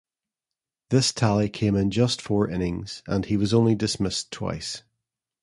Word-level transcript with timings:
This 0.89 1.13
tally 1.13 1.47
came 1.47 1.75
in 1.75 1.91
just 1.91 2.23
four 2.23 2.49
innings 2.49 3.03
and 3.05 3.23
he 3.23 3.37
was 3.37 3.53
only 3.53 3.75
dismissed 3.75 4.31
twice. 4.31 4.81